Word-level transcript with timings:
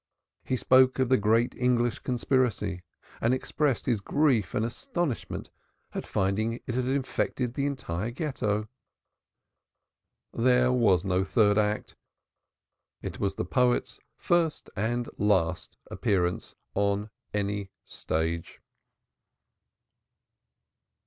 He 0.43 0.57
spoke 0.57 0.97
of 0.97 1.09
the 1.09 1.17
great 1.17 1.53
English 1.55 1.99
conspiracy 1.99 2.81
and 3.21 3.35
expressed 3.35 3.85
his 3.85 4.01
grief 4.01 4.55
and 4.55 4.65
astonishment 4.65 5.51
at 5.93 6.07
finding 6.07 6.53
it 6.65 6.73
had 6.73 6.87
infected 6.87 7.53
the 7.53 7.67
entire 7.67 8.09
Ghetto. 8.09 8.67
There 10.33 10.71
was 10.71 11.05
no 11.05 11.23
third 11.23 11.59
act. 11.59 11.95
It 13.03 13.19
was 13.19 13.35
the 13.35 13.45
poet's 13.45 13.99
first 14.17 14.71
and 14.75 15.07
last 15.19 15.77
appearance 15.91 16.55
on 16.73 17.11
any 17.31 17.69
stage. 17.85 18.59